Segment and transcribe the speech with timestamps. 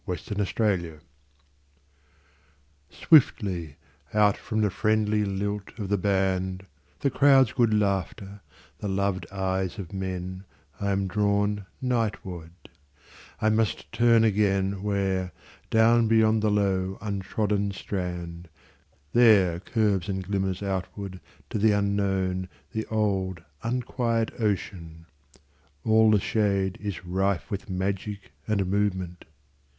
[0.09, 0.97] Seaside
[2.89, 3.75] SWIFTLY
[4.15, 6.65] out from the friendly lilt of the band,
[7.01, 8.41] The crowd's good laughter,
[8.79, 12.49] the loved eyes of men,I am drawn nightward;
[13.39, 15.29] I must turn againWhere,
[15.69, 18.47] down beyond the low untrodden strand,
[19.13, 21.19] There curves and glimmers outward
[21.51, 25.05] to the unknownThe old unquiet ocean.
[25.85, 29.25] All the shadeIs rife with magic and movement.